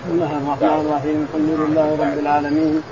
[0.00, 1.26] بسم الله الرحمن الرحيم.
[1.28, 2.82] الحمد لله رب العالمين.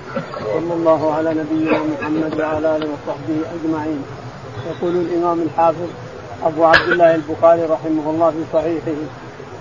[0.55, 4.03] صلى الله على نبينا محمد وعلى آله وصحبه أجمعين.
[4.71, 5.91] يقول الإمام الحافظ
[6.45, 8.99] أبو عبد الله البخاري رحمه الله في صحيحه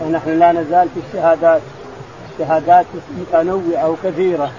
[0.02, 1.62] ونحن لا نزال في الشهادات.
[2.32, 2.86] الشهادات
[3.20, 4.52] متنوعة وكثيرة.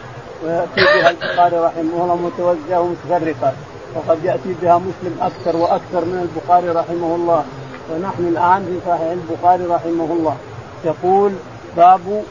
[0.45, 3.53] ويأتي بها البخاري رحمه الله متوزعه ومتفرقة.
[3.95, 7.45] وقد يأتي بها مسلم أكثر وأكثر من البخاري رحمه الله.
[7.91, 10.37] ونحن الآن في صحيح البخاري رحمه الله.
[10.85, 11.33] يقول
[11.77, 12.23] باب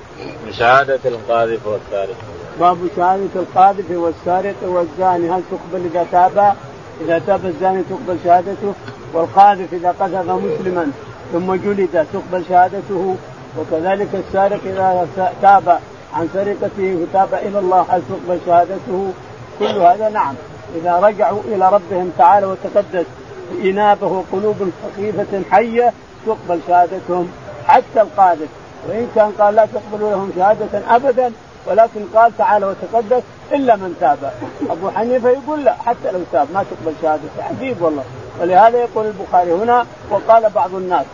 [0.52, 2.16] شهادة القاذف والسارق.
[2.60, 5.30] باب شهادة القاذف والسارق والزاني.
[5.30, 6.56] هل تقبل إذا تاب؟
[7.02, 8.74] إذا تاب الزاني تقبل شهادته
[9.14, 10.92] والقاذف إذا قذف مسلما
[11.34, 13.16] ثم جلد تقبل شهادته.
[13.60, 15.08] وكذلك السارق إذا
[15.42, 15.80] تاب
[16.14, 19.12] عن سرقته وتاب إلى الله هل تقبل شهادته؟
[19.60, 20.36] كل هذا نعم.
[20.76, 23.06] إذا رجعوا إلى ربهم تعالى وتقدس
[23.52, 25.94] بإنابة وقلوب خفيفة حية
[26.26, 27.32] تقبل شهادتهم.
[27.68, 28.48] حتى القاذف.
[28.90, 31.32] وإن كان قال لا تقبلوا لهم شهادة ابدا
[31.68, 34.32] ولكن قال تعالى وتقدس إلا من تاب.
[34.70, 38.04] أبو حنيفة يقول لا حتى لو تاب ما تقبل شهادته عجيب والله.
[38.42, 41.06] ولهذا يقول البخاري هنا وقال بعض الناس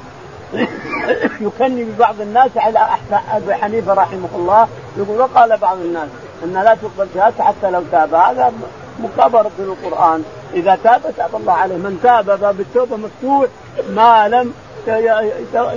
[1.41, 2.87] يكني ببعض الناس على
[3.33, 4.67] ابي حنيفة رحمه الله.
[4.97, 6.07] يقول وقال بعض الناس
[6.43, 8.13] أن لا تقبل شهادته حتى لو تاب.
[8.13, 8.53] هذا
[8.99, 11.75] مكابرة القرآن إذا تاب تاب الله عليه.
[11.75, 13.47] من تاب باب التوبة مفتوح.
[13.89, 14.53] ما لم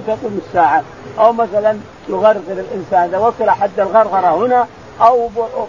[0.07, 0.83] تقوم الساعة.
[1.19, 1.77] أو مثلا
[2.09, 3.09] يغرغر الإنسان.
[3.09, 4.67] إذا وصل حد الغرغرة هنا
[5.01, 5.29] أو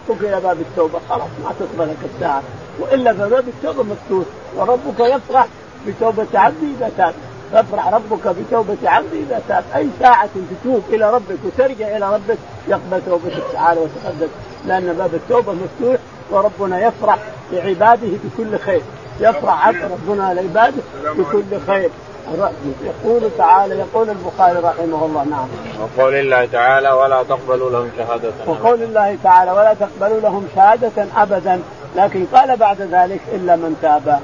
[0.10, 2.42] قفل باب التوبة خلاص ما تقبلك الساعة.
[2.80, 4.26] وإلا فباب التوبة مفتوح.
[4.56, 5.48] وربك يفرح
[5.88, 7.14] بتوبة عبده إذا تاب.
[7.54, 9.64] يفرح ربك بتوبة عبده إذا تاب.
[9.76, 10.30] أي ساعة
[10.64, 14.30] تتوب إلى ربك وترجع إلى ربك يقبل توبتك تعالى وتقدس.
[14.66, 15.98] لأن باب التوبة مفتوح.
[16.32, 17.18] وربنا يفرح
[17.52, 18.82] بعباده بكل خير.
[19.20, 21.90] يفرح ربنا لعباده بكل خير.
[22.34, 25.48] يقول تعالى يقول البخاري رحمه الله نعم.
[25.80, 28.32] وقول الله تعالى ولا تقبلوا لهم شهادة.
[28.48, 31.62] وقول الله تعالى ولا تقبلوا لهم شهادة أبدا.
[31.96, 34.20] لكن قال بعد ذلك إلا من تاب.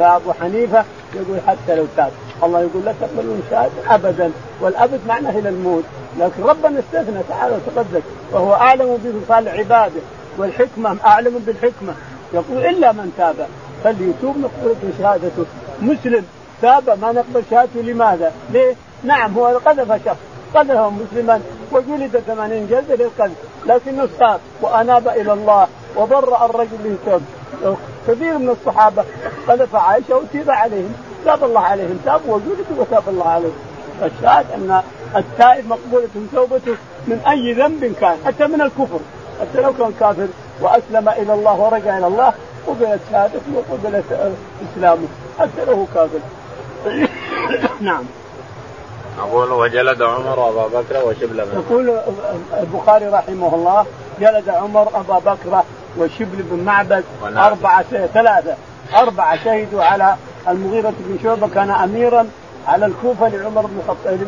[0.00, 0.84] أبو حنيفة
[1.14, 2.10] يقول حتى لو تاب.
[2.42, 4.30] الله يقول لا تقبلون شهادة أبدا.
[4.60, 5.84] والأبد معناه إلى الموت.
[6.18, 8.02] لكن ربنا استثنى تعالى وتقدس.
[8.32, 10.00] وهو أعلم بفصال عباده.
[10.38, 11.94] والحكمة أعلم بالحكمة.
[12.32, 13.46] يقول إلا من تاب.
[13.84, 15.44] فليتوب نقبل شهادته.
[15.82, 16.24] مسلم.
[16.62, 20.16] تاب ما نقبل شهادته لماذا؟ ليه؟ نعم هو قذف شخص
[20.54, 21.40] قذفه مسلما
[21.72, 27.22] وجلد ثمانين جلدة للقذف لكنه تاب وأناب إلى الله وبرأ الرجل اللي تاب
[28.08, 29.04] كثير من الصحابة
[29.48, 30.94] قذف عائشة وتيب عليهم
[31.24, 33.58] تاب الله عليهم تاب وجلدوا وتاب الله عليهم
[34.00, 34.82] فالشاهد أن
[35.16, 36.76] التائب مقبولة توبته
[37.06, 39.00] من أي ذنب كان حتى من الكفر
[39.40, 40.26] حتى لو كان كافر
[40.60, 42.32] وأسلم إلى الله ورجع إلى الله
[42.66, 44.34] قبلت شهادته وقبلت
[44.72, 46.18] إسلامه حتى لو كافر
[47.80, 48.04] نعم.
[49.18, 52.00] أقول وجلد عمر أبا بكر وشبل بن يقول
[52.60, 53.86] البخاري رحمه الله
[54.20, 55.62] جلد عمر أبا بكر
[55.98, 57.82] وشبل بن معبد أربعة
[58.14, 58.54] ثلاثة.
[58.96, 60.16] أربعة شهدوا على
[60.48, 62.26] المغيرة بن شعبة كان أميرا
[62.66, 64.18] على الكوفة لعمر بن الخطاب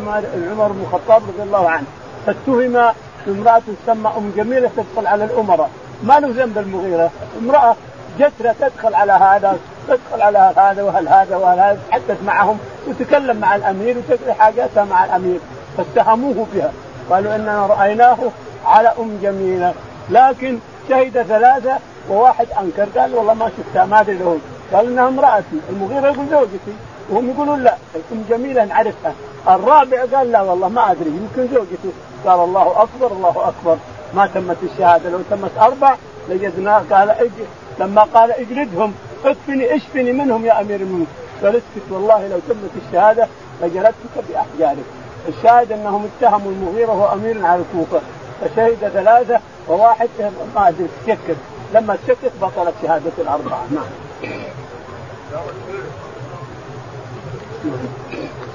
[0.51, 1.87] عمر بن الخطاب رضي الله عنه.
[2.27, 2.93] فاتهم
[3.27, 5.71] بامرأة تسمى أم جميلة تدخل على الأمراء.
[6.03, 7.11] ما له ذنب المغيرة.
[7.39, 7.77] امرأة
[8.19, 9.59] جسرة تدخل على هذا
[9.89, 12.59] تدخل على هذا وهل هذا وهل هذا تحدث معهم
[12.89, 15.41] وتكلم مع الأمير وتقضي حاجاتها مع الأمير.
[15.77, 16.73] فاتهموه بها.
[17.11, 18.19] قالوا إننا رأيناه
[18.67, 19.75] على أم جميلة.
[20.11, 20.59] لكن
[20.89, 21.79] شهد ثلاثة
[22.11, 23.01] وواحد أنكر.
[23.01, 24.39] قال والله ما شفتها ما أدري له
[24.73, 25.61] قال إنها امرأتي.
[25.71, 26.75] المغيرة يقول زوجتي.
[27.11, 27.77] وهم يقولون لا.
[28.13, 29.13] أم جميلة نعرفها.
[29.49, 31.93] الرابع قال لا والله ما أدري يمكن زوجته
[32.27, 33.77] قال الله أكبر الله أكبر.
[34.15, 35.11] ما تمت الشهادة.
[35.11, 35.95] لو تمت أربع
[36.29, 37.47] لجدناه قال أجل
[37.81, 38.95] لما قال اجلدهم
[39.25, 41.07] اكفني اشفني منهم يا أمير المؤمنين.
[41.43, 43.29] قال اسكت والله لو تمت الشهادة
[43.63, 44.85] لجلدتك بأحجارك.
[45.29, 48.01] الشاهد أنهم اتهموا المغيرة وهو أمير على الكوفة.
[48.41, 50.09] فشهد ثلاثة وواحد
[50.55, 51.37] ما أدري تشكك
[51.75, 53.65] لما تشكك بطلت شهادة الأربعة.
[53.71, 53.85] نعم.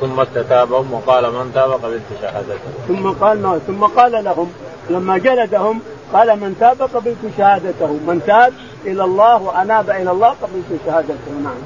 [0.01, 2.57] ثم استتابهم وقال من تاب قبلت شهادته.
[2.88, 4.51] ثم قال ما ثم قال لهم
[4.90, 5.79] لما جلدهم
[6.14, 7.87] قال من تاب قبلت شهادته.
[7.87, 8.53] من تاب
[8.87, 11.61] إلى الله وأناب إلى الله قبلت شهادته نعم.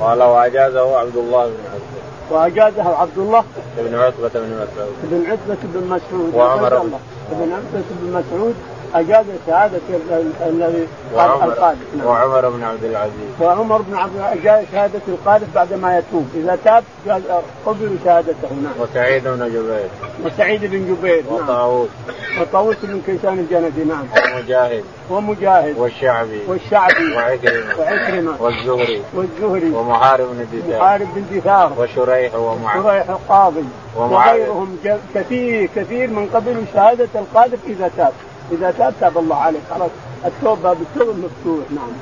[0.00, 3.44] قال وأجازه عبد الله بن عتبه وأجازه عبد الله
[3.78, 4.94] بن عتبة بن مسعود.
[5.02, 6.34] بن عتبة بن مسعود.
[6.34, 6.78] وعمر
[7.30, 8.54] بن عتبة بن مسعود.
[8.94, 9.80] أجاز شهادة
[10.46, 12.06] الذي القاذف نعم.
[12.06, 13.40] وعمر بن عبد العزيز.
[13.40, 16.28] وعمر بن عبد العزيز اجاز شهادة القاذف بعد ما يتوب.
[16.34, 16.84] إذا تاب
[17.66, 18.48] قبلوا شهادته.
[18.62, 18.72] نعم.
[18.80, 19.88] وسعيد بن جبير.
[20.24, 21.34] وسعيد بن جبير نعم.
[21.34, 21.88] وطاووس.
[22.40, 24.04] وطاووس بن كيسان الجندي نعم.
[24.34, 24.84] ومجاهد.
[25.10, 25.78] ومجاهد.
[25.78, 26.40] والشعبي.
[26.48, 27.16] والشعبي.
[27.16, 27.80] وعكرمة.
[27.80, 28.42] وعكرمة.
[28.42, 29.02] والزهري.
[29.14, 29.70] والزهري.
[29.70, 30.78] ومحارب بن دثار.
[30.78, 31.72] محارب بن دثار.
[31.78, 33.64] وشريح ومعاذ شريح القاضي.
[33.96, 34.78] وغيرهم
[35.14, 38.12] كثير كثير من قبلوا شهادة القاذف إذا تاب.
[38.52, 39.90] إذا تاب تاب الله عليه خلاص
[40.24, 41.64] التوبة بالتوبة مفتوح.
[41.70, 41.92] نعم.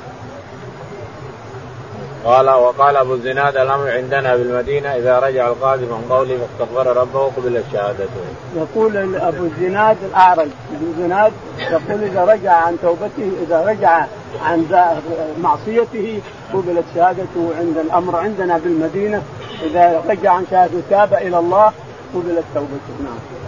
[2.25, 7.63] قال وقال أبو الزناد الأمر عندنا بالمدينة إذا رجع القاضي من قوله فاستغفر ربه قبل
[7.73, 8.23] شهادته.
[8.55, 10.47] يقول أبو الزناد الأعرج.
[10.75, 14.05] أبو الزناد يقول إذا رجع عن توبته إذا رجع
[14.45, 14.65] عن
[15.41, 16.21] معصيته
[16.53, 19.23] قبلت شهادته عند الأمر عندنا بالمدينة
[19.63, 21.71] إذا رجع عن شهادته تاب إلى الله
[22.15, 23.03] قبلت توبته.
[23.03, 23.40] نعم.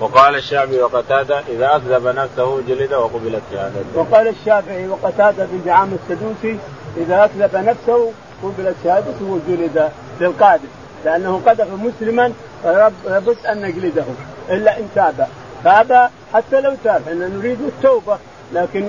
[0.00, 3.98] وقال الشافعي وقتادة إذا أكذب نفسه جلد وقبلت شهادته.
[3.98, 6.58] وقال الشافعي وقتادة بن دعام السدوسي
[6.96, 8.12] إذا أكذب نفسه
[8.42, 9.90] قبلت شهادته وجلد
[10.20, 10.68] للقاذف
[11.04, 12.32] لأنه قذف مسلما
[12.64, 14.04] لابد أن نجلده
[14.50, 15.28] إلا إن تاب.
[15.64, 18.18] تاب حتى لو تاب إحنا نريد التوبة
[18.52, 18.88] لكن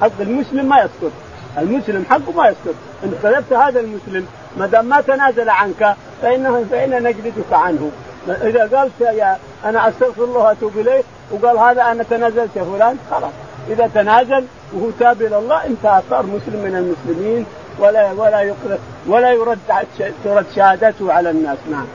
[0.00, 1.12] حق المسلم ما يسكت.
[1.58, 2.76] المسلم حقه ما يسكت.
[3.04, 4.26] إن قذفت هذا المسلم
[4.56, 7.90] ما دام ما تنازل عنك فانه فإن نجلدك عنه.
[8.28, 13.32] إذا قال يا أنا أستغفر الله وأتوب إليه وقال هذا أنا تنازلت يا فلان خلاص.
[13.68, 17.46] إذا تنازل وهو تاب إلى الله انتهى صار مسلم من المسلمين
[17.78, 19.58] ولا ولا يقرأ ولا يرد
[20.24, 21.58] ترد شهادته على الناس.
[21.70, 21.86] نعم.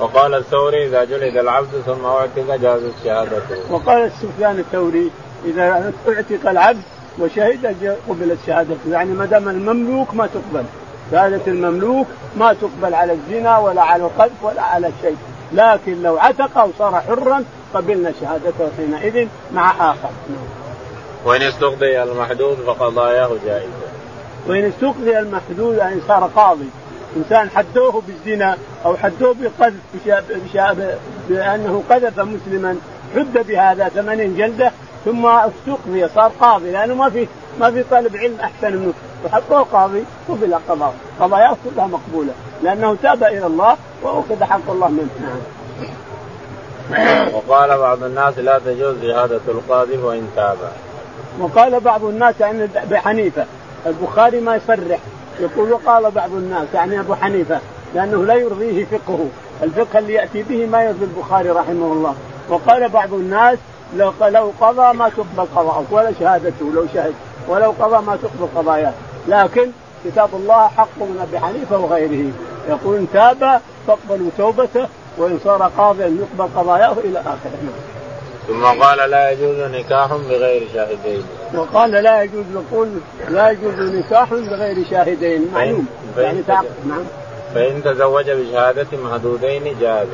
[0.00, 3.72] وقال الثوري إذا جلد العبد ثم أعتق جازت شهادته.
[3.72, 5.10] وقال سفيان الثوري
[5.44, 6.82] إذا أعتق العبد
[7.18, 8.90] وشهد قبلت شهادته.
[8.90, 10.64] يعني ما دام المملوك ما تقبل.
[11.10, 12.06] شهادة المملوك
[12.36, 15.16] ما تقبل على الزنا ولا على القذف ولا على شيء.
[15.54, 17.44] لكن لو عتق وصار حرا
[17.74, 20.10] قبلنا شهادته حينئذ مع آخر.
[21.24, 23.92] وإن استقضي المحدود فقضاياه جائزه
[24.46, 26.68] وإن استقضي المحدود يعني صار قاضي.
[27.16, 29.74] إنسان حدوه بالزنا أو حدوه بالقذف
[31.28, 32.76] بأنه قذف مسلما
[33.16, 34.72] حد بهذا ثمانين جلدة
[35.04, 37.26] ثم استقضي صار قاضي لأنه ما في
[37.60, 38.92] ما في طالب علم أحسن منه.
[39.24, 40.94] وحقه قاضي قبل قضاء.
[41.20, 42.32] قضاياه كلها مقبولة
[42.62, 45.10] لأنه تاب إلى الله واخذ حق الله منه.
[47.34, 50.56] وقال بعض الناس لا تجوز شهادة القاضي وإن تاب.
[51.40, 53.46] وقال بعض الناس يعني أبي حنيفة.
[53.86, 54.98] البخاري ما يصرح.
[55.40, 57.58] يقول وقال بعض الناس يعني أبو حنيفة
[57.94, 59.26] لأنه لا يرضيه فقهه.
[59.62, 62.14] الفقه اللي يأتي به ما يرضي البخاري رحمه الله.
[62.48, 63.58] وقال بعض الناس
[63.96, 67.14] لو لو قضى ما تقبل قضاءه ولا شهادته لو شهد
[67.48, 68.92] ولو قضى ما تقبل قضاياه
[69.28, 69.70] لكن
[70.04, 72.32] كتاب الله حق من أبي حنيفة وغيره.
[72.68, 77.58] يقول إن تاب فاقبلوا توبته وإن صار قاضيا يقبل قضاياه إلى آخره.
[78.48, 81.22] ثم قال لا يجوز نكاح بغير شاهدين.
[81.54, 82.88] وقال لا يجوز يقول
[83.28, 85.50] لا يجوز نكاح بغير شاهدين.
[85.54, 85.86] معلوم.
[86.18, 86.42] يعني
[86.86, 87.04] نعم.
[87.54, 90.08] فإن تزوج بشهادة محدودين جاز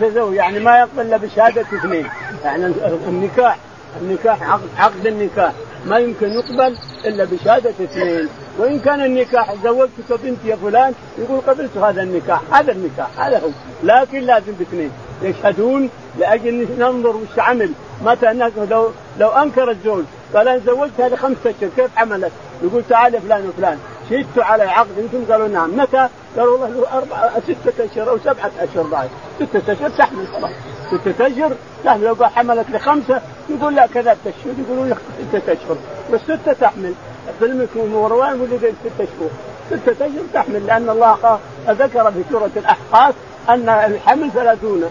[0.00, 2.06] تزوج يعني ما يقبل إلا بشهادة اثنين.
[2.44, 2.72] يعني
[3.08, 3.56] النكاح
[4.02, 5.52] النكاح عقد, عقد النكاح.
[5.86, 8.28] ما يمكن يقبل إلا بشهادة اثنين.
[8.58, 13.50] وإن كان النكاح زوجتك بنتي يا فلان يقول قبلت هذا النكاح هذا النكاح هذا هو.
[13.82, 14.90] لكن لازم باثنين.
[15.22, 17.72] يشهدون لأجل ننظر وش عمل.
[18.04, 18.32] متى
[18.70, 22.32] لو لو أنكر الزوج قال أنا زوجتها لخمسة اشهر كيف عملت؟
[22.62, 23.78] يقول تعال فلان وفلان.
[24.10, 25.76] شهدت على عقد أنتم قالوا نعم.
[25.76, 30.50] متى؟ قالوا والله له أربع ستة أشهر أو سبعة أشهر بعد ستة أشهر تحمل خلاص
[30.88, 31.52] ستة أشهر
[31.84, 32.04] تحمل.
[32.04, 34.94] لو حملت لخمسة يقول لا كذا الشهور يقولون
[35.32, 35.76] ستة أشهر.
[36.10, 36.94] والستة تحمل.
[37.38, 39.30] فيلم مروان ولد ستة شهور
[39.70, 43.14] ستة أشهر تحمل لأن الله ذكر في سورة الأحقاف
[43.48, 44.84] أن الحمل ثلاثون.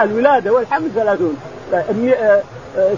[0.00, 1.36] الولادة والحمل ثلاثون.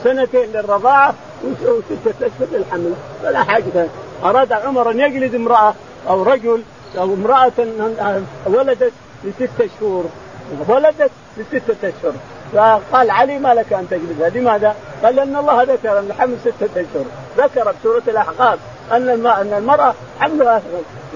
[0.05, 1.15] سنتين للرضاعة
[1.45, 2.95] وستة أشهر للحمل.
[3.23, 3.87] فلا حاجة.
[4.25, 5.75] أراد عمر أن يجلد امرأة
[6.09, 6.63] أو رجل
[6.99, 7.53] أو امرأة
[8.47, 8.93] ولدت
[9.25, 10.05] لستة شهور.
[10.69, 12.13] ولدت لستة أشهر.
[12.53, 14.75] فقال علي ما لك أن تجلدها لماذا؟
[15.05, 17.05] قال لأن الله ذكر أن الحمل ستة أشهر.
[17.39, 18.59] ذكر بسورة الأحقاف
[18.93, 20.63] أن أن المرأة حملها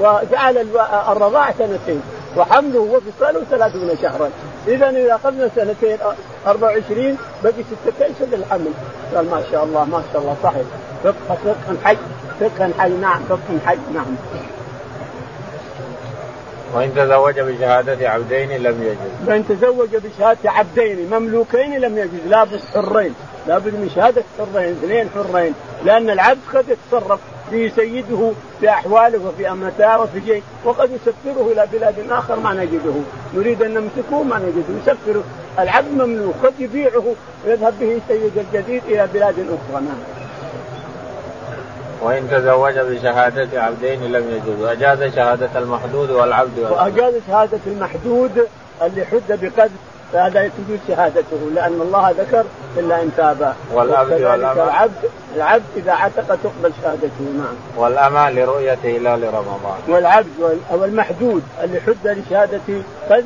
[0.00, 0.66] وجعل
[1.08, 2.02] الرضاعة سنتين.
[2.36, 4.30] وحمله وفصاله ثلاثون شهرا.
[4.68, 5.98] اذا إذا اخذنا سنتين
[6.46, 8.72] 24 بقي ستة أشهر للحمل.
[9.14, 10.66] قال ما شاء الله ما شاء الله صحيح.
[11.04, 11.96] فقه فقه حي
[12.40, 14.16] فقه حي نعم فقه حي نعم.
[16.74, 19.28] وإن تزوج بشهادة عبدين لم يجوز.
[19.28, 23.14] وإن تزوج بشهادة عبدين مملوكين لم يجوز لابد حرين
[23.46, 27.20] لابد من شهادة حرين اثنين حرين لأن العبد قد يتصرف
[27.52, 32.94] به سيده في أحواله وفي أمتاه وفي شيء وقد يسفره إلى بلاد آخر ما نجده.
[33.34, 35.24] نريد أن نمسكه ما نجده يسفره.
[35.58, 37.14] العبد مملوك قد يبيعه
[37.46, 40.15] ويذهب به سيد الجديد إلى بلاد أخرى نعم.
[42.06, 44.60] وإن تزوج بشهادة عبدين لم يجوز.
[44.60, 48.48] وأجاز شهادة المحدود والعبد وأجاز شهادة المحدود
[48.82, 49.70] اللي حد بقذف
[50.12, 52.44] فهذا تجوز شهادته لأن الله ذكر
[52.76, 53.54] إلا إن تاب.
[53.72, 54.64] والعبد والأمة.
[54.64, 57.54] العبد العبد إذا عتق تقبل شهادته نعم.
[57.76, 59.78] والأمة لرؤية هلال رمضان.
[59.88, 62.60] والعبد والمحدود اللي حد لشهادة
[63.10, 63.24] قذف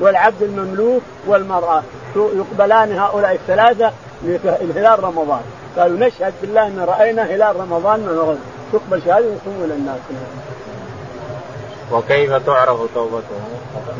[0.00, 1.82] والعبد المملوك والمرأة.
[2.16, 3.92] يقبلان هؤلاء الثلاثة
[4.24, 5.40] لهلال رمضان.
[5.78, 8.38] قالوا نشهد بالله أن رأينا هلال رمضان من غد
[8.72, 9.98] تقبل شهادة ويصومون الناس.
[11.92, 13.44] وكيف تعرف توبتهم؟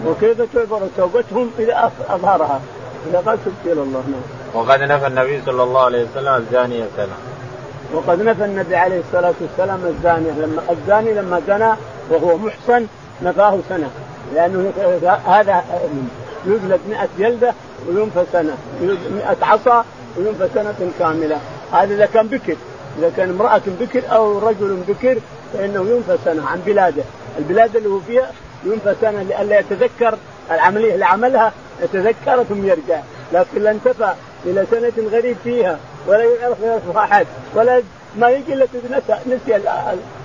[0.07, 2.61] وكيف تعرف توبتهم؟ إذا أظهرها.
[3.11, 4.03] إذا قال تبت إلى الله.
[4.09, 4.23] نعم.
[4.55, 7.17] وقد نفى النبي صلى الله عليه وسلم الزانية سنة.
[7.95, 10.31] وقد نفى النبي عليه الصلاة والسلام الزانية.
[10.31, 11.73] لما الزاني لما زنى
[12.11, 12.87] وهو محصن
[13.23, 13.91] نفاه سنة.
[14.35, 14.73] لأنه
[15.27, 15.65] هذا
[16.47, 17.53] يجلد 100 جلدة
[17.89, 18.57] وينفى سنة.
[18.81, 19.85] 100 عصا
[20.19, 21.39] وينفى سنة كاملة.
[21.73, 22.57] هذا إذا كان بكر
[22.99, 25.19] إذا كان امرأة بكر أو رجل بكر
[25.53, 27.03] فإنه ينفى سنة عن بلاده.
[27.39, 28.31] البلاد اللي هو فيها
[28.65, 30.19] ينفى سنة لئلا يتذكر
[30.51, 31.53] العملية اللي عملها
[31.83, 33.01] يتذكر ثم يرجع.
[33.33, 34.13] لكن لا انتفى
[34.45, 37.83] إلى سنة غريب فيها ولا يعرف يعرف أحد ولا
[38.17, 38.67] ما يجي إلا
[39.27, 39.57] نسي,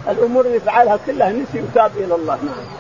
[0.09, 2.35] الأمور اللي فعلها كلها نسي وتاب إلى الله.
[2.35, 2.78] نعم.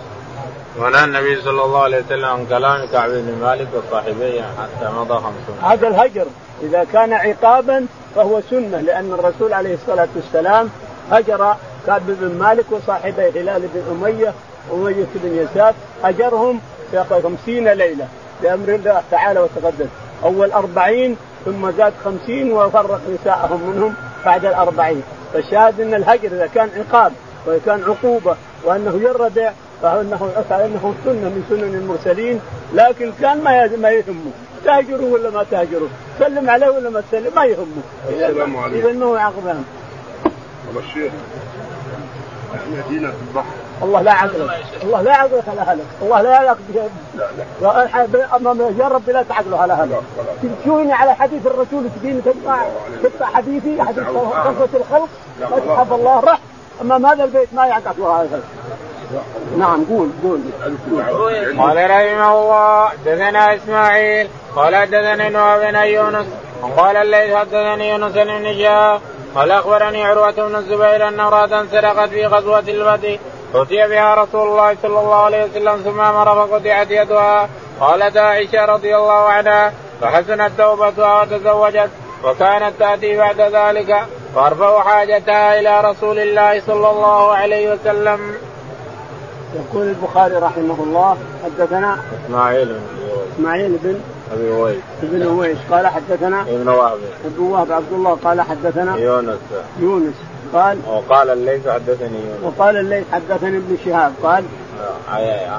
[0.79, 5.57] ونهى النبي صلى الله عليه وسلم عن كلام كعب بن مالك وصاحبيه حتى مضى خمسون.
[5.63, 6.25] هذا الهجر.
[6.61, 10.69] إذا كان عقابا فهو سنة لأن الرسول عليه الصلاة والسلام
[11.11, 11.55] هجر
[11.87, 14.33] كعب بن مالك وصاحبيه هلال بن أمية
[14.71, 15.73] واميه بن يسار.
[16.03, 18.07] هجرهم في خمسين ليلة
[18.41, 19.87] بامر الله تعالى وتقدس
[20.23, 23.93] أول أربعين ثم زاد خمسين وفرق نساءهم منهم
[24.25, 25.03] بعد الأربعين.
[25.33, 27.11] فالشاهد أن الهجر إذا كان عقاب
[27.47, 32.39] وكان عقوبة وأنه يردع فانه انه سنة من سنن المرسلين
[32.73, 34.31] لكن كان ما ما يهمه.
[34.65, 35.87] تهجروا ولا ما تهجروا
[36.19, 37.81] سلم عليه ولا ما تسلم؟ ما يهمه.
[38.09, 38.87] السلام عليكم.
[38.87, 39.63] اذا ما هو عقبان
[40.67, 41.11] والله الشيخ
[42.71, 43.45] مدينة في البحر.
[43.83, 46.75] الله لا عقلك الله لا عقلك على اهلك الله لا يعقلك
[48.79, 50.01] يا رب لا تعقله على اهلك
[50.63, 52.65] تجوني على حديث الرسول تجيني تقطع
[53.03, 55.09] تقطع حديثي حديث قصه الخلق.
[55.39, 56.39] ما تحب الله رح
[56.81, 58.41] امام هذا البيت؟ ما يعقله هذا
[59.57, 60.41] نعم قول قول.
[61.59, 66.25] قال رحمه الله حدثنا إسماعيل قال حدثني نوح بن يونس
[66.61, 68.45] وقال الليث حدثني يونس بن
[69.35, 73.19] قال أخبرني عروة بن الزبير أن امرأة سرقت في غزوة الفتح
[73.55, 77.49] أتي بها رسول الله صلى الله عليه وسلم ثم أمر فقطعت يدها.
[77.79, 81.89] قالت عائشة رضي الله عنها فحسنت توبتها وتزوجت
[82.23, 88.48] وكانت تأتي بعد ذلك فارفع حاجتها إلى رسول الله صلى الله عليه وسلم.
[89.55, 92.79] يقول البخاري رحمه الله حدثنا إسماعيل بن
[93.35, 93.99] إسماعيل بن
[94.33, 96.97] أبي اويس ابن اويس قال حدثنا ابن وهب.
[97.25, 99.39] ابن وهب عبد الله قال حدثنا يونس.
[99.79, 100.13] يونس
[100.53, 102.43] قال وقال الليث حدثني يونس.
[102.43, 104.43] وقال الليث حدثني ابن شهاب قال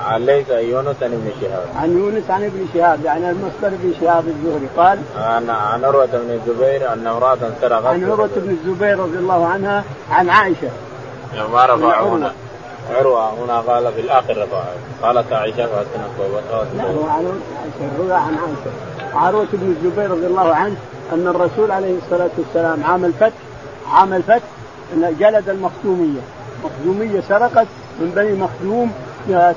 [0.06, 1.66] عن ليث يونس عن ابن شهاب.
[1.76, 6.30] عن يونس عن ابن شهاب يعني المصدر ابن شهاب الزهري قال عن عن عروة بن
[6.30, 10.70] الزبير أن امرأة سرقت عن عروة بن الزبير رضي الله عنها عن عائشة.
[11.52, 12.32] ما رفع هنا.
[12.94, 14.62] عروة هنا قال في الآخر رفع
[15.02, 15.66] قالت عائشة
[16.18, 18.70] توبتها لا هو عن عائشة عن عائشة.
[19.14, 20.76] عروة بن الزبير رضي الله عنه
[21.12, 23.36] أن الرسول عليه الصلاة والسلام عام الفتح
[23.92, 24.46] عام الفتح
[24.94, 26.20] جلد المخزومية.
[26.64, 27.66] مخزومية سرقت
[28.00, 28.92] من بني مخزوم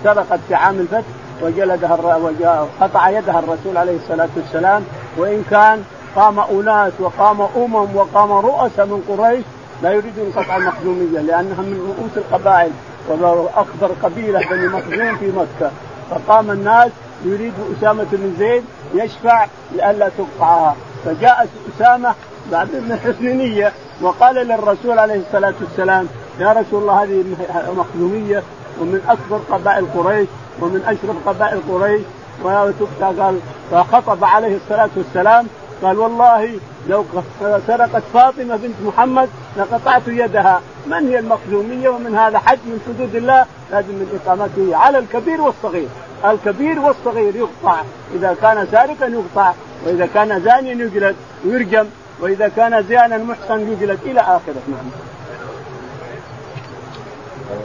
[0.04, 1.08] سرقت في عام الفتح
[1.42, 4.84] وجلدها قطع يدها الرسول عليه الصلاة والسلام.
[5.18, 5.84] وإن كان
[6.16, 9.44] قام أناس وقام أمم وقام رؤساء من قريش
[9.84, 12.72] لا يريدون قطع المخزومية لأنها من رؤوس القبائل
[13.10, 15.72] واكبر قبيلة بني مخزوم في مكة.
[16.10, 16.92] فقام الناس
[17.26, 18.64] يريد أسامة بن زيد
[18.94, 20.76] يشفع لئلا تقطعها
[21.06, 22.14] فجاء أسامة
[22.52, 23.72] بعد من حسن نيه
[24.02, 26.08] وقال للرسول عليه الصلاة والسلام
[26.40, 27.24] يا رسول الله هذه
[27.78, 28.44] مخزومية
[28.82, 30.28] ومن أكبر قبائل قريش
[30.62, 32.02] ومن أشرف قبائل قريش.
[32.44, 33.40] قال
[33.72, 35.48] فخطب عليه الصلاة والسلام
[35.84, 36.60] قال والله
[36.90, 37.06] لو
[37.68, 40.62] سرقت فاطمة بنت محمد لقطعت يدها.
[40.88, 45.88] من هي المخزوميه ومن هذا حد من حدود الله؟ لازم من إقامته على الكبير والصغير.
[46.26, 47.82] الكبير والصغير يقطع.
[48.16, 49.54] إذا كان سارقا يقطع.
[49.86, 51.86] وإذا كان زانيا يجلد ويرجم.
[52.20, 54.62] وإذا كان زانا محسن يجلد إلى آخره.
[54.68, 54.90] نعم.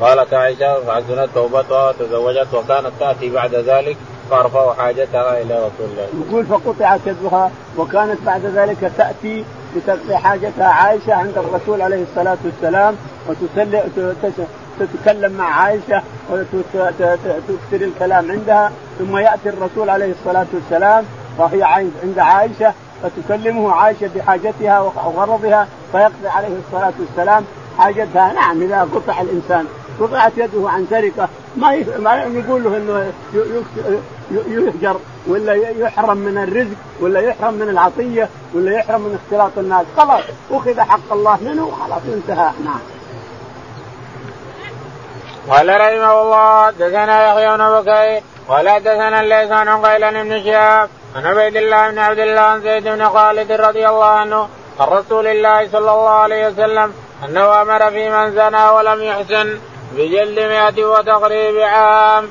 [0.01, 3.97] قالت عائشة فحسنت توبتها وتزوجت وكانت تأتي بعد ذلك.
[4.31, 6.09] فارفع حاجتها إلى رسول الله.
[6.29, 9.45] يقول فقطعت يدها وكانت بعد ذلك تأتي
[9.77, 12.97] لتقضي حاجتها عائشة عند الرسول عليه الصلاة والسلام
[14.81, 16.93] وتتكلم مع عائشة وتكثر
[17.73, 18.73] الكلام عندها.
[18.99, 21.05] ثم يأتي الرسول عليه الصلاة والسلام
[21.39, 21.63] وهي
[22.03, 27.45] عند عائشة فتكلمه عائشة بحاجتها وغرضها فيقضي عليه الصلاة والسلام
[27.79, 28.33] حاجتها.
[28.33, 29.67] نعم إذا قطع الإنسان.
[30.01, 31.29] قطعت يده عن سرقة.
[31.57, 33.13] ما ما يقول له إنه
[34.31, 39.87] يهجر ولا يحرم من الرزق ولا يحرم من العطية ولا يحرم من اختلاط الناس.
[39.97, 42.51] خلاص أخذ حق الله منه خلاص انتهى.
[42.65, 42.81] نعم.
[45.51, 51.27] قال رحمه الله دثنا يحيى بن بكير ولا دثنا الليث عن قيل بن شهاب عن
[51.27, 54.49] عبيد الله بن عبد الله عن زيد بن خالد رضي الله عنه
[54.81, 59.59] عن رسول الله صلى الله عليه وسلم أنه أمر في من زنى ولم يحسن.
[59.97, 62.25] بجلد مئة وتقريب عام.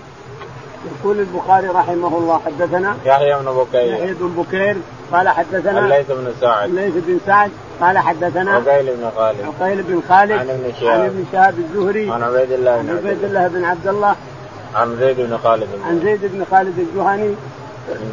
[0.85, 3.93] يقول البخاري رحمه الله حدثنا يحيى بن بكير.
[3.93, 4.77] يحيى بن بكير
[5.11, 6.69] قال حدثنا الليث بن سعد.
[6.69, 9.37] الليث بن سعد قال حدثنا عقيل بن خالد.
[9.61, 10.99] عقيل بن خالد عن ابن شهاب.
[10.99, 12.11] عن ابن شهاب الزهري.
[12.11, 13.47] عن عبيد الله بن عبيد الله.
[13.47, 14.15] بن عبد الله.
[14.75, 15.67] عن زيد بن خالد.
[15.87, 17.35] عن زيد بن خالد الجهني.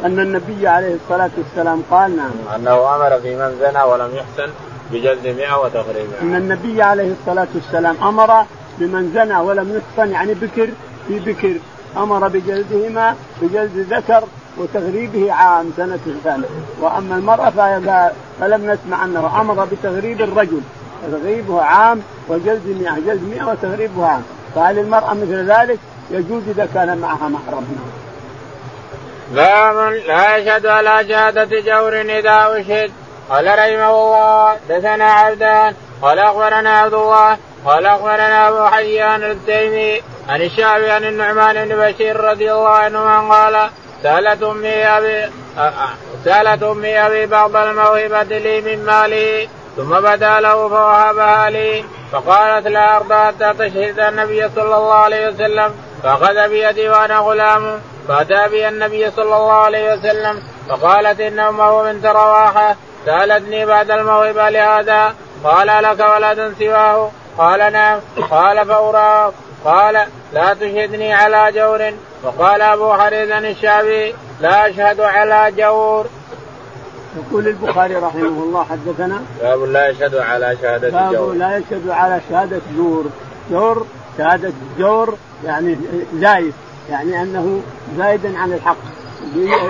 [0.05, 2.31] أن النبي عليه الصلاة والسلام قال نعم.
[2.55, 4.51] أنه أمر في من زنى ولم يحسن
[4.91, 8.45] بجلد 100 وتقريب أن النبي عليه الصلاة والسلام أمر
[8.79, 10.69] بمن زنى ولم يحسن يعني بكر
[11.07, 11.55] في بكر.
[11.97, 14.23] أمر بجلدهما بجلد ذكر
[14.57, 16.45] وتغريبه عام سنة ثانية.
[16.81, 17.49] وأما المرأة
[18.39, 20.61] فلم نسمع أنه أمر بتغريب الرجل.
[21.11, 24.23] تغريبه عام وجلد مئة جلد مئة وتغريبه عام.
[24.55, 25.79] فهل المرأة مثل ذلك؟
[26.11, 27.65] يجوز إذا كان معها محرم.
[29.31, 32.91] باب لا يشهد على شهادة جور إذا أشهد.
[33.29, 40.41] قال رحمه الله دثنا عبدان قال أخبرنا عبد الله قال اخبرنا ابو حيان التيمي عن
[40.41, 43.69] الشعبي عن النعمان بن بشير رضي الله عنه قال
[44.03, 45.31] سألت أمي أبي
[46.25, 51.85] سألت أمي أبي بعض الموهبة لي من مالي ثم بدا له فوهبها لي.
[52.11, 55.73] فقالت لا أرضى حتى تشهد النبي صلى الله عليه وسلم.
[56.03, 57.81] فأخذ بيدي وأنا غلام.
[58.07, 60.43] فأتى بي النبي صلى الله عليه وسلم.
[60.69, 65.15] فقالت ان امه بنت رواحه سألتني بعد الموهبة لهذا.
[65.43, 67.99] قال لك ولد سواه قال نعم.
[68.31, 69.31] قال فأراه
[69.65, 71.93] قال لا تشهدني على جور.
[72.23, 76.05] وقال أبو حريز الشعبي لا أشهد على جور.
[77.17, 81.33] يقول البخاري رحمه الله حدثنا باب لا يشهد على شهادة باب جور.
[81.33, 83.05] لا يشهد على شهادة جور.
[83.51, 83.85] جور
[84.17, 85.77] شهادة جور يعني
[86.13, 86.53] زايد.
[86.89, 87.61] يعني أنه
[87.97, 88.77] زايد عن الحق.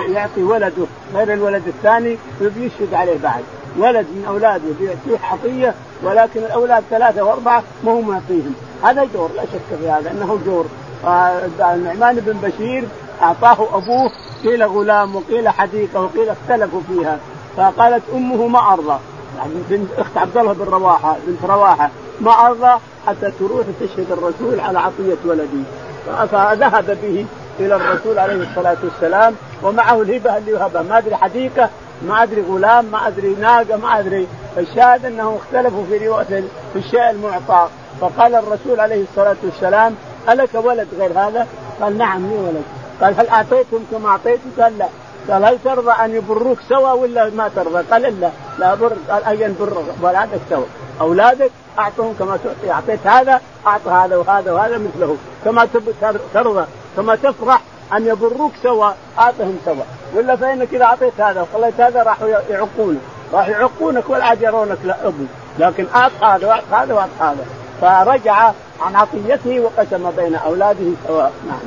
[0.08, 3.44] يعطي ولده غير الولد الثاني ويشهد عليه بعد.
[3.78, 8.54] ولد من اولاده يعطيه عطيه ولكن الأولاد ثلاثة وأربعة ما هو معطيهم.
[8.82, 10.66] هذا جور لا شك في هذا إنه جور.
[11.60, 12.84] النعمان بن بشير
[13.22, 14.10] أعطاه أبوه
[14.44, 17.18] قيل غلام وقيل حديقة وقيل اختلفوا فيها.
[17.56, 18.98] فقالت أمه ما أرضى.
[19.38, 24.60] يعني بنت أخت عبد الله بن رواحة بنت رواحة ما أرضى حتى تروح تشهد الرسول
[24.60, 25.62] على عطية ولدي.
[26.06, 27.26] فذهب به
[27.60, 31.70] إلى الرسول عليه الصلاة والسلام ومعه الهبة اللي وهبها ما أدري حديقة
[32.02, 34.26] ما أدري غلام ما أدري ناقة ما أدري.
[34.58, 35.98] الشاهد أنهم اختلفوا في
[36.72, 37.68] في الشيء المعطى.
[38.00, 39.94] فقال الرسول عليه الصلاة والسلام
[40.28, 41.46] ألك ولد غير هذا؟
[41.80, 42.62] قال نعم لي ولد.
[43.00, 44.86] قال هل اعطيتهم كما أعطيتم؟ قال لا.
[45.30, 49.52] قال هل ترضى أن يبروك سوا ولا ما ترضى؟ قال لا لا بر قال أجل
[49.52, 50.64] بر اولادك سوا.
[51.00, 55.16] أولادك أعطهم كما تعطي أعطيت هذا اعط هذا وهذا وهذا مثله.
[55.44, 55.68] كما
[56.34, 56.64] ترضى.
[56.96, 57.60] كما تفرح
[57.92, 63.00] أن يبروك سوا أعطهم سوا ولا فإنك إذا أعطيت هذا وخليت هذا راحوا يعقونك
[63.32, 65.24] راح يعقونك ولا عاد يرونك لا أبو.
[65.58, 67.44] لكن أعط هذا وأعط هذا وأعط هذا.
[67.80, 71.32] فرجع عن عطيته وقسم بين أولاده سواء.
[71.46, 71.58] نعم.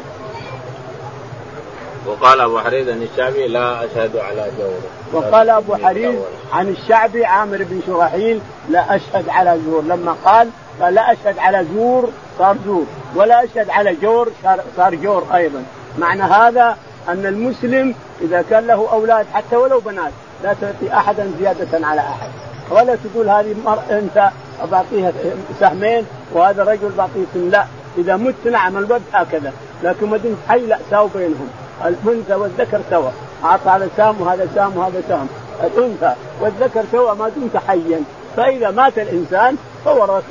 [2.05, 4.79] وقال أبو حريز عن الشعبي لا أشهد على جور
[5.13, 6.19] وقال أبو حريز
[6.53, 9.81] عن الشعبي عامر بن شراحيل لا أشهد على جور.
[9.81, 14.31] لما قال لا أشهد على جور صار جور ولا أشهد على جور
[14.77, 15.63] صار جور أيضا.
[15.99, 16.77] معنى هذا
[17.09, 20.11] أن المسلم إذا كان له أولاد حتى ولو بنات
[20.43, 22.29] لا تعطي أحدا زيادة على أحد.
[22.71, 23.55] ولا تقول هذه
[23.91, 24.29] أنت
[24.71, 25.11] بعطيها
[25.59, 27.65] سهمين وهذا رجل بعطيه لا
[27.97, 29.53] إذا مت نعم الولد هكذا.
[29.83, 31.47] لكن ما دمت حي لا ساو بينهم.
[31.85, 33.09] الأنثى والذكر سوا.
[33.43, 35.27] أعطى هذا سام وهذا سام وهذا سام.
[35.63, 38.03] الأنثى والذكر سوا ما دمت حيا.
[38.37, 40.21] فإذا مات الإنسان فهو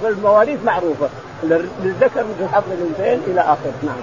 [0.00, 1.08] في المواريث معروفة.
[1.42, 3.72] للذكر مثل حظ الانثيين إلى آخره.
[3.82, 3.96] نعم.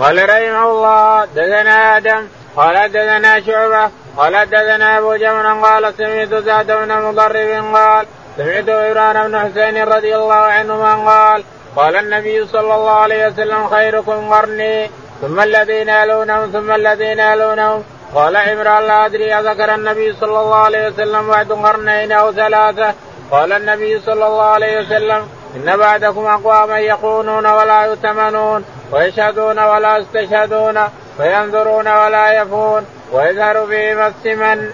[0.00, 2.22] قال رحمه الله دثنا آدم
[2.56, 9.28] قال دثنا شعبة قال دثنا أبو جمر قال سمعت زاد بن مضرب قال سمعت عمران
[9.28, 11.44] بن حسين رضي الله عنهما قال
[11.76, 14.90] قال النبي صلى الله عليه وسلم خيركم قرني
[15.20, 17.84] ثم الذين يلونهم ثم الذين يلونهم.
[18.14, 22.94] قال عمران لا أدري أذكر النبي صلى الله عليه وسلم بعد قرنين أو ثلاثة.
[23.30, 30.78] قال النبي صلى الله عليه وسلم إن بعدكم اقواما يخونون ولا يؤتمنون ويشهدون ولا يستشهدون
[31.16, 34.70] فينظرون ولا يفون ويظهر فيهم السمن.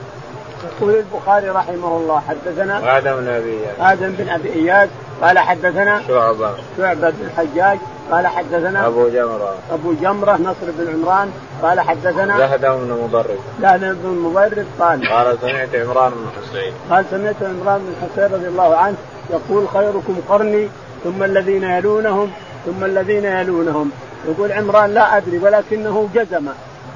[0.64, 4.88] يقول البخاري رحمه الله حدثنا آدم بن أبي آدم بن أبي إياس
[5.22, 6.50] قال حدثنا شعبة.
[6.78, 7.78] شعبة بن الحجاج
[8.10, 9.54] قال حدثنا أبو جمرة.
[9.72, 15.38] أبو جمرة نصر بن عمران قال حدثنا زهد بن مضرب زهد بن مضرب قال قال
[15.40, 16.72] سمعت عمران بن حسين.
[16.90, 18.96] قال سمعت عمران بن حسين رضي الله عنه
[19.30, 20.68] يقول خيركم قرني
[21.04, 22.30] ثم الذين يلونهم
[22.66, 23.90] ثم الذين يلونهم.
[24.28, 26.48] يقول عمران لا أدري ولكنه جزم.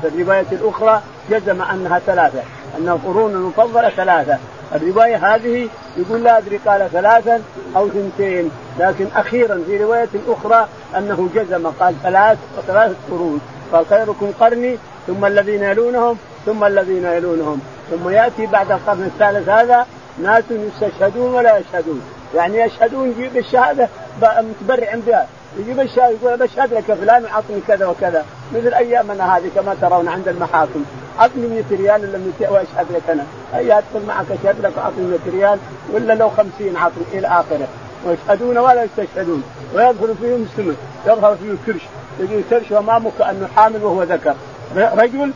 [0.03, 2.43] في الرواية الأخرى جزم أنها ثلاثة
[2.79, 4.39] أن القرون المفضلة ثلاثة.
[4.75, 7.43] الرواية هذه يقول لا أدري قال ثلاثا
[7.77, 10.69] أو ثنتين لكن أخيرا في رواية أخرى
[10.99, 13.41] أنه جزم قال ثلاث وثلاثه قرون.
[13.73, 16.17] قال خيركم قرني ثم الذين يلونهم
[16.47, 17.61] ثم الذين يلونهم.
[17.91, 19.87] ثم يأتي بعد القرن الثالث هذا
[20.23, 22.03] ناس يستشهدون ولا يشهدون.
[22.35, 23.89] يعني يشهدون يجيب الشهادة
[24.23, 25.27] متبرع بها
[25.59, 28.25] يجيب الشهادة يقول بشهد لك فلان وعطني كذا وكذا.
[28.55, 30.85] مثل أيامنا هذه كما ترون عند المحاكم.
[31.21, 33.25] أعطني 100 ريال ولا 200 وأشهد لك أنا.
[33.55, 35.59] أي ادخل معك أشهد لك وأعطني 100 ريال
[35.93, 37.69] ولا لو 50 عطني إلى آخره.
[38.07, 39.43] ويشهدون ولا يستشهدون.
[39.75, 41.83] ويدخل فيهم السمن يظهر فيه الكرش
[42.21, 44.35] يجي كرش امامه كانه حامل وهو ذكر.
[44.77, 45.33] رجل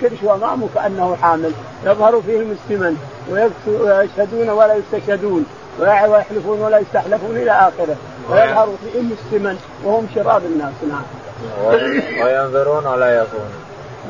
[0.00, 1.52] كرش امامه كانه حامل.
[1.84, 2.96] يظهر فيهم السمن
[3.30, 5.46] ويشهدون ولا يستشهدون.
[5.78, 7.96] ويحلفون ولا يستحلفون إلى آخره.
[8.30, 11.02] ويظهر فيهم السمن وهم شراب الناس نعم.
[12.24, 13.50] وينظرون ولا يفون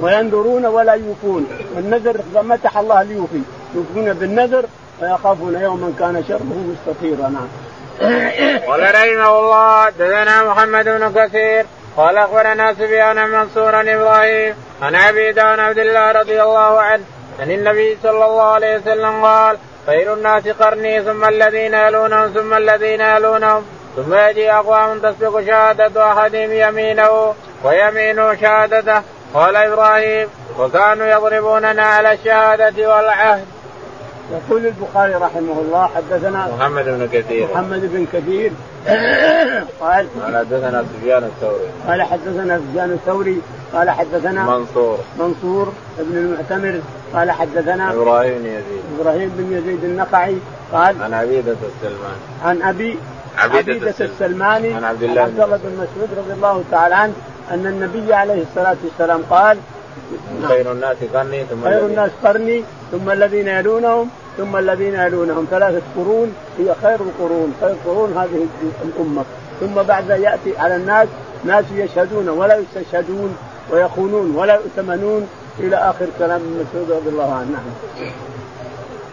[0.00, 1.46] وينذرون ولا يوفون.
[1.76, 3.42] والنذر متح الله ليوفي.
[3.74, 4.64] يوفون بالنذر
[5.02, 7.48] ويخافون يوما كان شره مستطيرا نعم.
[8.66, 15.60] قال رحمه الله دثنا محمد بن كثير قال أخبرنا سفيان منصور إبراهيم عن عبيد عن
[15.60, 17.04] عبد الله رضي الله عنه
[17.40, 23.00] عن النبي صلى الله عليه وسلم قال خير الناس قرني ثم الذين يلونهم ثم الذين
[23.00, 23.64] يلونهم
[23.96, 29.02] ثم يجي أقوام تسبق شهادة أحدهم يمينه ويمينه شهادته.
[29.34, 33.44] قال إبراهيم وكانوا يضربوننا على الشهادة والعهد.
[34.32, 37.48] يقول البخاري رحمه الله حدثنا محمد بن كثير.
[37.54, 38.52] محمد بن كثير.
[39.80, 41.70] قال قال حدثنا سفيان الثوري.
[41.88, 43.40] قال حدثنا سفيان الثوري.
[43.74, 44.98] قال حدثنا منصور.
[45.18, 46.80] منصور بن المعتمر.
[47.14, 48.82] قال حدثنا إبراهيم بن يزيد.
[49.00, 50.36] إبراهيم بن يزيد النخعي
[50.72, 52.16] قال عن عبيدة السلمان.
[52.44, 52.98] عن أبي
[53.38, 57.12] عبيدة, عبيدة السلماني عن عبد الله عبد الله بن مسعود رضي الله تعالى عنه
[57.50, 59.58] أن النبي عليه الصلاة والسلام قال
[60.42, 65.46] خير الناس قرني ثم خير الناس قرني ثم الذين يلونهم ثم الذين يلونهم.
[65.50, 67.54] ثلاثة قرون هي خير القرون.
[67.60, 68.46] خير قرون هذه
[68.84, 69.24] الأمة.
[69.60, 71.08] ثم بعد يأتي على الناس
[71.44, 73.36] ناس يشهدون ولا يستشهدون
[73.72, 77.50] ويخونون ولا يؤتمنون إلى آخر كلام ابن مسعود رضي الله عنه.
[77.50, 78.10] نعم.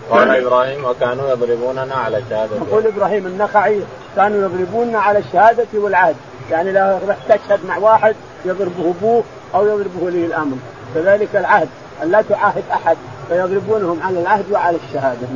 [0.09, 3.81] قال إبراهيم وكانوا يضربوننا على الشهاده يقول إبراهيم النخعي
[4.15, 6.15] كانوا يضربوننا على الشهادة والعهد.
[6.51, 9.23] يعني لو رحت تشهد مع واحد يضربه أبوه
[9.55, 10.57] أو يضربه ولي الأمر.
[10.95, 11.69] كذلك العهد.
[12.03, 12.97] أن لا تعاهد أحد
[13.29, 15.27] فيضربونهم على العهد وعلى الشهادة.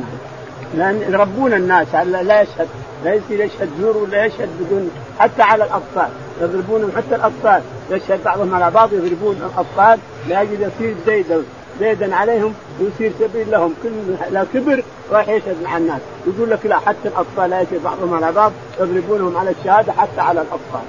[0.74, 2.68] لأن يربون الناس على لا يشهد.
[3.04, 6.08] لا يصير يشهد زور ولا يشهد بدون حتى على الاطفال
[6.40, 7.62] يضربونهم حتى الاطفال
[7.92, 11.42] يشهد بعضهم على بعض يضربون الاطفال لاجل يصير زيدا
[11.80, 13.74] زيدا عليهم ويصير سبيل لهم.
[13.82, 13.90] كل
[14.30, 16.00] لا كبر راح يشهد مع الناس.
[16.26, 20.40] يقول لك لا حتى الأطفال لا يشهد بعضهم على بعض يضربونهم على الشهادة حتى على
[20.40, 20.82] الأطفال.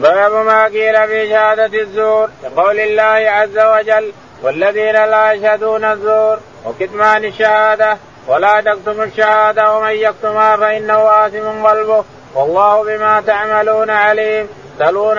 [0.00, 7.24] باب ما قيل في شهادة الزور لقول الله عز وجل والذين لا يشهدون الزور وكتمان
[7.24, 7.96] الشهادة
[8.28, 14.48] ولا تكتموا الشهادة ومن يكتمها فإنه آثم قلبه والله بما تعملون عليم.
[14.78, 15.16] تلون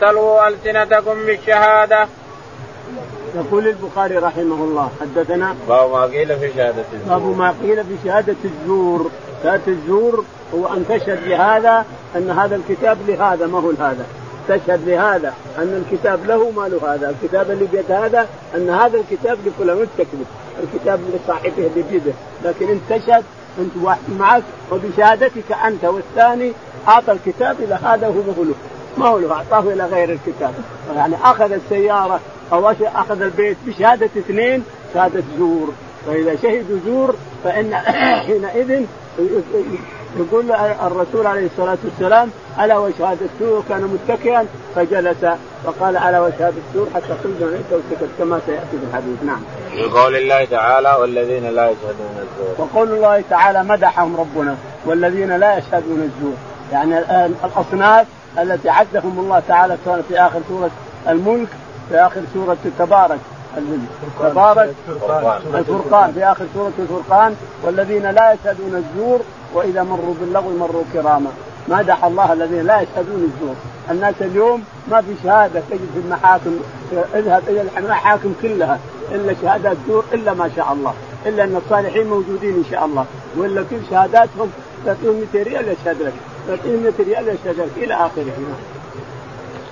[0.00, 2.08] تلووا ألسنتكم بالشهادة.
[3.34, 7.18] يقول البخاري رحمه الله حدثنا باب ما قيل في شهادة الزور.
[7.18, 9.10] باب ما قيل في شهادة الزور.
[9.42, 11.84] شهادة الزور هو أن تشهد لهذا
[12.16, 14.06] أن هذا الكتاب لهذا ما هو لهذا؟
[14.48, 19.38] تشهد لهذا أن الكتاب له ما له هذا الكتاب اللي بيد هذا أن هذا الكتاب
[19.46, 20.26] لفلان تكذب
[20.62, 22.12] الكتاب لصاحبه اللي بيده
[22.44, 23.24] لكن انت تشهد
[23.58, 24.42] انت واحد معك
[24.72, 26.52] وبشهادتك أنت والثاني
[26.88, 28.54] أعطى الكتاب إلى هذا هو ما هو له
[28.98, 30.54] ما هو له أعطاه إلى غير الكتاب.
[30.96, 32.20] يعني أخذ السيارة
[32.52, 35.72] أو أخذ البيت بشهادة اثنين شهادة زور.
[36.06, 37.74] فإذا شهدوا زور فإن
[38.26, 38.84] حينئذ
[40.16, 40.52] يقول
[40.86, 45.26] الرسول عليه الصلاة والسلام على وشهادة السور كان متكئا؟ فجلس
[45.64, 49.22] فقال على وشهادة السور حتى خرج من وسكت كما سيأتي في الحديث.
[49.22, 49.40] نعم.
[49.84, 52.54] وقول الله تعالى والذين لا يشهدون الزور.
[52.58, 54.56] وقول الله تعالى مدحهم ربنا
[54.86, 56.34] والذين لا يشهدون الزور.
[56.72, 56.98] يعني
[57.44, 58.06] الأصناف
[58.38, 59.76] التي عدهم الله تعالى
[60.08, 60.70] في آخر سورة
[61.08, 61.48] الملك
[61.88, 63.18] في آخر سورة تبارك.
[64.20, 64.74] تبارك
[65.54, 67.36] الفرقان في آخر سورة الفرقان.
[67.64, 69.20] والذين لا يشهدون الزور
[69.54, 71.30] وإذا مروا باللغو مروا كراما.
[71.68, 73.54] مدح الله الذين لا يشهدون الزور.
[73.90, 76.56] الناس اليوم ما في شهادة تجد في المحاكم
[77.14, 78.78] اذهب إلى المحاكم كلها.
[79.12, 80.94] إلا شهادات زور إلا ما شاء الله.
[81.26, 83.04] إلا أن الصالحين موجودين إن شاء الله.
[83.36, 84.50] ولا كل شهاداتهم
[84.86, 86.12] تعطيهم 200 ريال يشهد لك.
[86.48, 88.32] 200 ريال لك إلى آخره.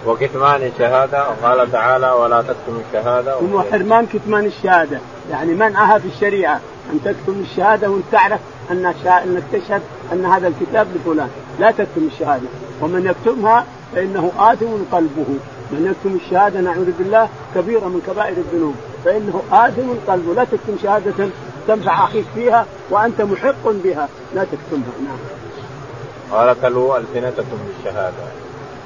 [0.06, 3.34] وكتمان الشهادة؟ وقال تعالى ولا تكتم الشهادة.
[3.34, 4.98] هو حرمان كتمان الشهادة.
[5.30, 6.60] يعني منعها في الشريعة؟
[6.92, 11.30] أن تكتم الشهادة وأن تعرف أن أنك تشهد أن هذا الكتاب لفلان.
[11.60, 12.46] لا تكتم الشهادة.
[12.80, 15.26] ومن يكتمها فإنه آثم قلبه.
[15.70, 18.74] من يكتم الشهادة نعوذ بالله كبيرة من كبائر الذنوب.
[19.04, 20.34] فإنه آثم قلبه.
[20.34, 21.28] لا تكتم شهادة
[21.68, 24.08] تنفع أخيك فيها وأنت محق بها.
[24.34, 24.94] لا تكتمها.
[25.04, 25.35] نعم.
[26.32, 28.24] قال تلو ألسنتكم بالشهادة.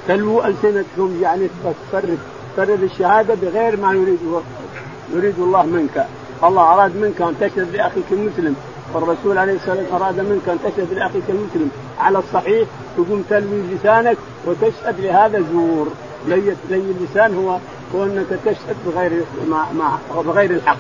[0.09, 2.19] تلو ألسنتكم يعني تفرد
[2.57, 4.41] تفرد الشهادة بغير ما يريده
[5.15, 6.07] يريد الله منك.
[6.45, 8.57] الله أراد منك أن تشهد لأخيك المسلم.
[8.95, 11.71] والرسول عليه الصلاة والسلام أراد منك أن تشهد لأخيك المسلم.
[11.99, 15.89] على الصحيح تقوم تلوي لسانك وتشهد لهذا زور
[16.29, 20.79] لي اللسان هو أنك تشهد بغير ما ما بغير الحق.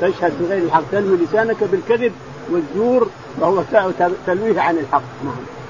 [0.00, 0.82] تشهد بغير الحق.
[0.92, 2.12] تلوي لسانك بالكذب
[2.50, 3.08] والزور
[3.40, 3.62] وهو
[4.26, 5.02] تلويه عن الحق.
[5.24, 5.61] نعم.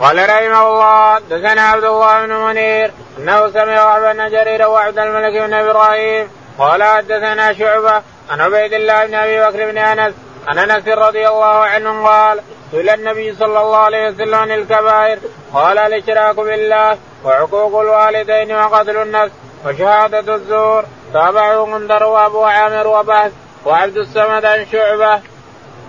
[0.00, 5.42] قال رحمه الله دثنا عبد الله بن منير إنه سمع وهب بن جرير وعبد الملك
[5.42, 10.14] بن إبراهيم قال حدثنا شعبة عن عبيد الله بن أبي بكر بن أنس
[10.48, 12.40] عن أنس رضي الله عنه قال
[12.72, 15.18] سئل النبي صلى الله عليه وسلم عن الكبائر
[15.54, 19.32] قال الإشراك بالله وعقوق الوالدين وقتل النفس
[19.66, 23.32] وشهادة الزور تابعه منذر وأبو عامر وبهز
[23.66, 25.20] وعبد الصمد عن شعبة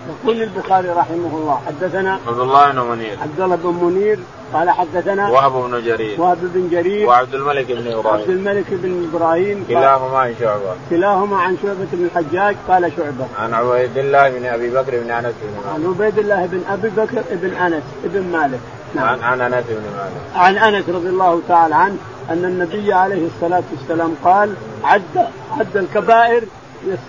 [0.08, 3.18] يقول البخاري رحمه الله حدثنا عبد الله بن منير.
[3.22, 4.18] عبد الله بن منير
[4.52, 6.20] قال حدثنا وهب بن جرير.
[6.20, 8.20] وهب بن جرير وعبد الملك بن إبراهيم.
[8.20, 10.74] عبد الملك بن إبراهيم كلاهما عن شعبة.
[10.90, 13.26] كلاهما عن شعبة بن الحجاج قال شعبة.
[13.38, 15.66] عن عبيد الله بن أبي بكر بن أنس بن مالك.
[15.74, 18.60] عن عبيد الله بن أبي بكر بن أنس بن مالك.
[18.94, 19.08] نعم.
[19.08, 20.12] عن عن أنس بن مالك.
[20.34, 21.96] عن أنس رضي الله تعالى عنه
[22.30, 25.26] أن النبي عليه الصلاة والسلام قال عد
[25.58, 26.42] عد الكبائر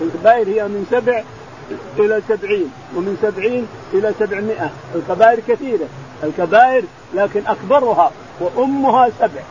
[0.01, 1.23] الكبائر هي من سبع
[1.99, 4.69] إلى سبعين ومن سبعين إلى سبعمائة.
[4.95, 5.85] الكبائر كثيرة.
[6.23, 9.41] الكبائر لكن أكبرها وأمها سبع.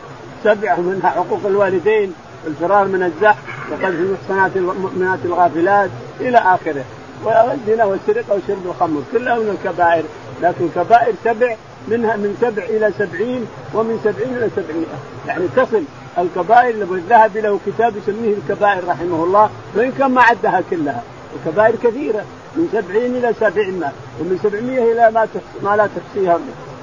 [0.43, 2.13] سبع منها حقوق الوالدين
[2.47, 6.83] الفرار من الزحف وقذف المحصنات المؤمنات الغافلات إلى آخره.
[7.23, 10.03] والزنا والسرقة وشرب الخمر كلها من الكبائر.
[10.41, 11.55] لكن كبائر سبع
[11.87, 14.99] منها من سبع إلى سبعين ومن سبعين إلى سبعمائة.
[15.27, 15.83] يعني تصل
[16.17, 21.03] الكبائر الذهبي له كتاب يسميه الكبائر رحمه الله وإن كان ما عدها كلها.
[21.35, 22.23] الكبائر كثيرة
[22.55, 25.27] من سبعين إلى سبعمائة ومن سبعمائة إلى ما
[25.63, 26.39] ما لا تحصيها.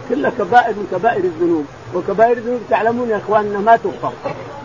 [0.09, 1.65] كلها كبائر من كبائر الذنوب.
[1.95, 4.13] وكبائر الذنوب تعلمون يا اخوان انها ما تغفر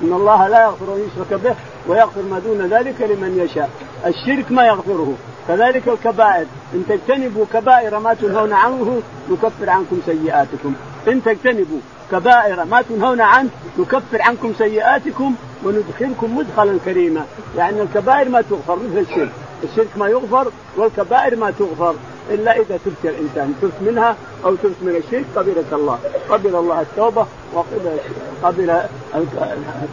[0.03, 1.55] إن الله لا يغفر أن يشرك به
[1.87, 3.69] ويغفر ما دون ذلك لمن يشاء.
[4.05, 5.13] الشرك ما يغفره.
[5.47, 6.45] كذلك الكبائر.
[6.73, 10.73] إن تجتنبوا كبائر ما تنهون عنه نكفر عنكم سيئاتكم.
[11.07, 11.79] إن تجتنبوا
[12.11, 17.25] كبائر ما تنهون عنه نكفر عنكم سيئاتكم وندخلكم مدخلا كريما.
[17.57, 19.31] يعني الكبائر ما تغفر مثل الشرك.
[19.63, 21.95] الشرك ما يغفر والكبائر ما تغفر
[22.30, 25.99] إلا إذا تبت الإنسان تبت منها أو تبت من الشرك قبلك الله.
[26.30, 27.97] قبل الله التوبة وقبل
[28.43, 28.82] قبل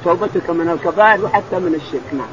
[0.04, 2.14] توبتك من الكبائر وحتى من الشرك.
[2.14, 2.28] نعم.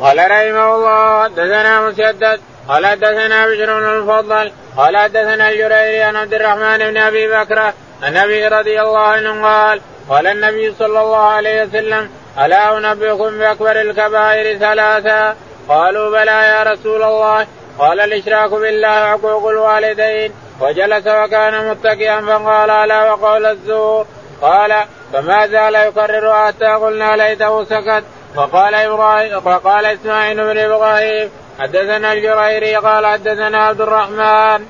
[0.00, 6.34] قال رحمه الله حدثنا مسدد قال حدثنا بشر بن المفضل قال حدثنا الجريري عن عبد
[6.34, 7.72] الرحمن بن أبي بكر
[8.08, 14.58] النبي رضي الله عنه قال قال النبي صلى الله عليه وسلم ألا أنبئكم بأكبر الكبائر
[14.58, 15.36] ثلاثا
[15.68, 17.46] قالوا بلى يا رسول الله.
[17.78, 20.32] قال الإشراك بالله وحقوق الوالدين.
[20.60, 24.06] وجلس وكان متكئا فقال ألا وقول الزور.
[24.42, 28.04] قال فما زال يكرر حتى قلنا ليته سكت.
[28.36, 34.66] وقال إبراهيم وقال إسماعيل بن إبراهيم حدثنا الجريري قال حدثنا عبد الرحمن.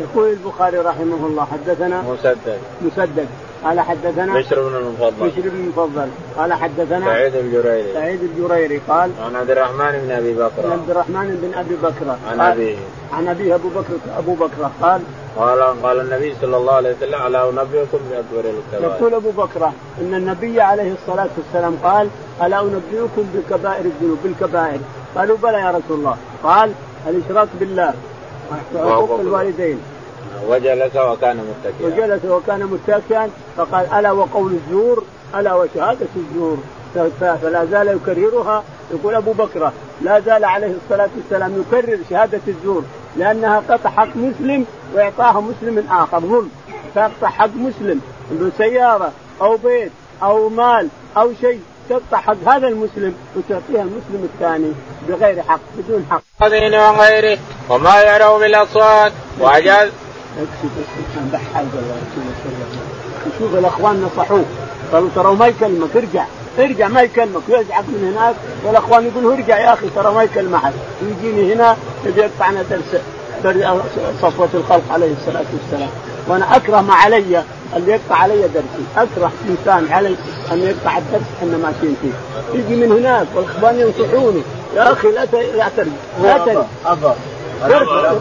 [0.00, 2.60] يقول البخاري رحمه الله حدثنا مسدد.
[2.82, 3.28] مسدد.
[3.64, 5.28] قال حدثنا بشر بن المفضل.
[5.28, 6.08] بشر بن المفضل.
[6.36, 10.64] قال حدثنا سعيد الجريري سعيد الجريري قال عن عبد الرحمن بن أبي بكر.
[10.64, 12.16] عن عبد الرحمن بن أبي بكر.
[12.30, 12.76] عن أبيه.
[13.12, 15.00] عن أبيه أبو بكر أبو بكر قال
[15.36, 18.96] قال قال النبي صلى الله عليه وسلم الا أنبئكم بأكبر الكبائر.
[18.96, 22.08] يقول أبو بكر إن النبي عليه الصلاة والسلام قال
[22.42, 24.80] ألا أنبئكم بكبائر الذنوب بالكبائر؟
[25.16, 26.16] قالوا بلى يا رسول الله.
[26.42, 26.72] قال
[27.08, 27.94] الإشراك بالله.
[28.74, 29.78] وحقوق الوالدين.
[30.48, 31.86] وجلس وكان متكئا.
[31.86, 36.58] وجلس وكان متكئا فقال ألا وقول الزور؟ ألا وشهادة الزور؟
[37.20, 38.64] فلا زال يكررها.
[38.90, 42.82] يقول أبو بكر لا زال عليه الصلاة والسلام يكرر شهادة الزور
[43.16, 46.20] لأنها قطع حق مسلم واعطاها مسلم آخر.
[46.20, 46.50] ظلم.
[46.94, 48.00] تقطع حق مسلم
[48.58, 54.72] سيارة أو بيت أو مال أو شيء تقطع حق هذا المسلم وتعطيها المسلم الثاني
[55.08, 56.22] بغير حق بدون حق.
[56.40, 56.90] وغيره
[57.70, 59.90] وما يروا بالأصوات وأجاز
[61.32, 61.66] بحال
[63.26, 64.44] يشوف الأخوان نصحوه.
[64.92, 66.24] قالوا ترى ما يكلمك ارجع.
[66.58, 68.34] ارجع ما يكلمك ويزعق من هناك.
[68.64, 70.72] والاخوان يقول ارجع يا أخي ترى ما يكلم أحد.
[71.02, 73.02] يجيني هنا يبي يقطعنا درس
[74.22, 75.90] صفوة الخلق عليه الصلاة والسلام.
[76.28, 77.44] وأنا أكره ما علي
[77.76, 78.84] اللي يقطع علي درسي.
[78.96, 80.16] أكره إنسان علي
[80.52, 82.12] أن يقطع الدرس إحنا ماشيين فيه.
[82.58, 84.42] يجي من هناك والإخوان ينصحوني.
[84.76, 85.24] يا لا
[85.56, 85.92] لا ترجع.
[86.22, 87.14] لا ترجع.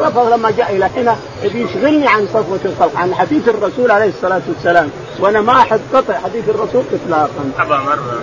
[0.02, 4.41] رفض لما جاء إلى هنا يبي يشغلني عن صفوة الخلق عن حديث الرسول عليه الصلاة
[4.47, 7.52] والسلام وأنا ما احب قطع حديث الرسول اطلاقا.
[7.60, 8.19] أبا مرة